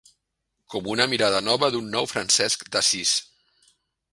[0.73, 3.13] Com una mirada nova d'un nou Francesc d'Assís.